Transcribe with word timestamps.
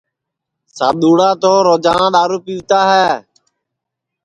سادؔوݪا 0.75 1.29
تو 1.41 1.51
روجینا 1.67 2.07
دؔارو 2.13 2.37
پِیوتا 2.45 2.79
ہے 2.91 3.09